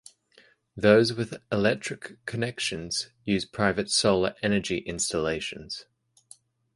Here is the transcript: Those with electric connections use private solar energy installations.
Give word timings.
Those 0.75 1.13
with 1.13 1.37
electric 1.51 2.25
connections 2.25 3.11
use 3.23 3.45
private 3.45 3.91
solar 3.91 4.33
energy 4.41 4.79
installations. 4.79 5.85